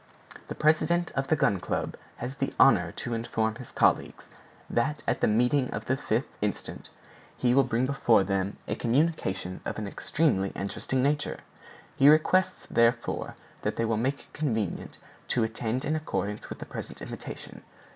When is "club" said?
1.59-1.95